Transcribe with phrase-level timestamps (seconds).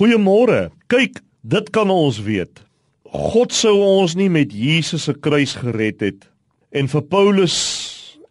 [0.00, 0.70] Goeiemôre.
[0.88, 2.62] Kyk, dit kan ons weet.
[3.04, 6.22] God sou ons nie met Jesus se kruis gered het
[6.72, 7.56] en vir Paulus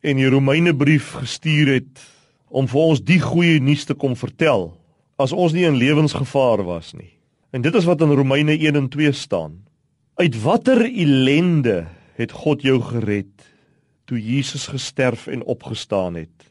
[0.02, 2.02] en die Romeine brief gestuur het
[2.50, 4.72] om vir ons die goeie nuus te kom vertel
[5.22, 7.12] as ons nie in lewensgevaar was nie.
[7.54, 9.60] En dit is wat in Romeine 1 en 2 staan.
[10.18, 11.84] Uit watter ellende
[12.18, 13.46] het God jou gered
[14.10, 16.50] toe Jesus gesterf en opgestaan het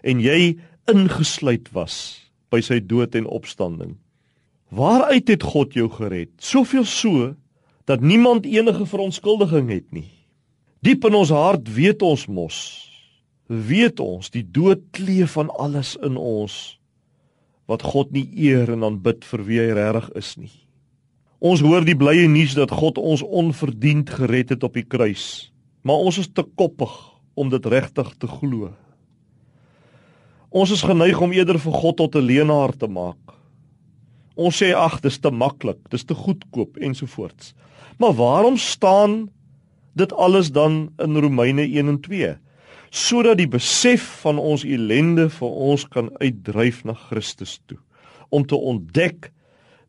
[0.00, 0.56] en jy
[0.88, 1.98] ingesluit was
[2.48, 3.98] by sy dood en opstanding?
[4.74, 6.32] Waaruit het God jou gered?
[6.42, 7.34] Soveel so
[7.86, 10.08] dat niemand enige verontskuldiging het nie.
[10.82, 12.56] Diep in ons hart weet ons mos,
[13.46, 16.78] weet ons die dood kleef van alles in ons
[17.70, 20.52] wat God nie eer en aanbid vir wie hy regtig is nie.
[21.44, 25.52] Ons hoor die blye nuus dat God ons onverdiend gered het op die kruis,
[25.84, 26.92] maar ons is te koppig
[27.38, 28.72] om dit regtig te glo.
[30.54, 33.23] Ons is geneig om eerder vir God tot 'n leenaar te maak.
[34.34, 37.52] Ons sê ag, dis te maklik, dis te goedkoop ensovoorts.
[37.98, 39.28] Maar waarom staan
[39.94, 42.32] dit alles dan in Romeine 1 en 2?
[42.90, 47.78] Sodat die besef van ons ellende vir ons kan uitdryf na Christus toe,
[48.30, 49.30] om te ontdek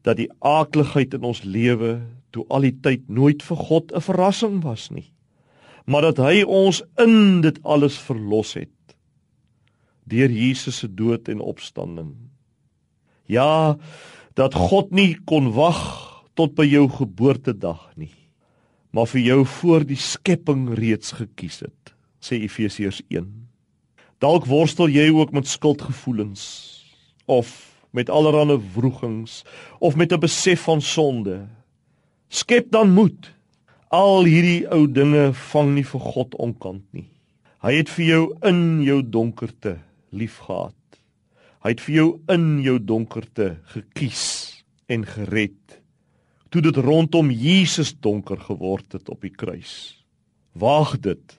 [0.06, 2.00] dat die aakligheid in ons lewe
[2.30, 5.12] toe al die tyd nooit vir God 'n verrassing was nie,
[5.86, 8.70] maar dat hy ons in dit alles verlos het
[10.06, 12.14] deur Jesus se dood en opstanding.
[13.26, 13.78] Ja,
[14.36, 15.82] dat God nie kon wag
[16.36, 18.14] tot by jou geboortedag nie,
[18.92, 23.28] maar vir jou voor die skepping reeds gekies het, sê Efesiërs 1.
[24.24, 26.44] Dalk worstel jy ook met skuldgevoelens
[27.26, 27.52] of
[27.96, 29.44] met allerlei wrogings
[29.80, 31.48] of met 'n besef van sonde.
[32.28, 33.32] Skep dan moed.
[33.88, 37.10] Al hierdie ou dinge vang nie vir God onkant nie.
[37.62, 39.78] Hy het vir jou in jou donkerte
[40.10, 40.76] liefgehad.
[41.66, 44.26] Hy het vir jou in jou donkerte gekies
[44.86, 45.80] en gered
[46.54, 49.98] toe dit rondom Jesus donker geword het op die kruis.
[50.54, 51.34] Waag dit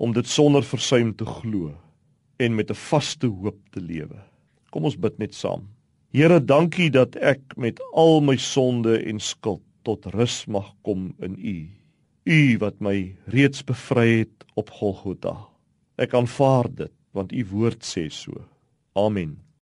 [0.00, 1.74] om dit sonder versuim te glo
[2.40, 4.16] en met 'n vaste hoop te lewe.
[4.70, 5.68] Kom ons bid net saam.
[6.12, 11.36] Here, dankie dat ek met al my sonde en skuld tot rus mag kom in
[11.36, 11.68] U.
[12.24, 15.48] U wat my reeds bevry het op Golgotha.
[15.98, 18.32] Ek aanvaar dit want U woord sê so.
[18.96, 19.47] Amen.